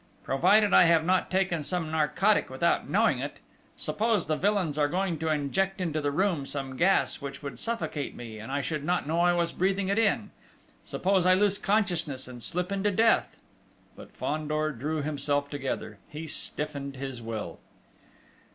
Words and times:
"Provided 0.23 0.73
I 0.73 0.85
have 0.85 1.05
not 1.05 1.29
taken 1.29 1.63
some 1.63 1.91
narcotic 1.91 2.49
without 2.49 2.89
knowing 2.89 3.19
it!... 3.19 3.37
Suppose 3.77 4.25
the 4.25 4.35
villains 4.35 4.75
are 4.75 4.87
going 4.87 5.19
to 5.19 5.29
inject 5.29 5.79
into 5.79 6.01
the 6.01 6.09
room 6.09 6.47
some 6.47 6.75
gas 6.75 7.21
which 7.21 7.43
would 7.43 7.59
suffocate 7.59 8.15
me, 8.15 8.39
and 8.39 8.51
I 8.51 8.61
should 8.61 8.83
not 8.83 9.05
know 9.07 9.19
I 9.19 9.33
was 9.33 9.51
breathing 9.51 9.89
it 9.89 9.99
in? 9.99 10.31
Suppose 10.83 11.27
I 11.27 11.35
lose 11.35 11.59
consciousness 11.59 12.27
and 12.27 12.41
slip 12.41 12.71
into 12.71 12.89
death?" 12.89 13.37
But 13.95 14.11
Fandor 14.11 14.71
drew 14.71 15.03
himself 15.03 15.51
together; 15.51 15.99
he 16.09 16.25
stiffened 16.25 16.95
his 16.95 17.21
will. 17.21 17.59